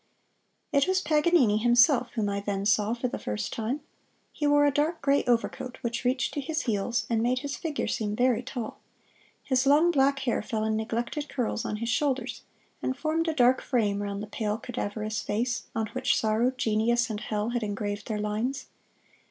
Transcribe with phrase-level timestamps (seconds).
[0.71, 3.81] It was Paganini himself whom I then saw for the first time.
[4.33, 7.85] He wore a dark gray overcoat, which reached to his heels, and made his figure
[7.87, 8.79] seem very tall.
[9.43, 12.41] His long black hair fell in neglected curls on his shoulders,
[12.81, 17.19] and formed a dark frame round the pale, cadaverous face, on which sorrow, genius and
[17.19, 18.69] hell had engraved their lines.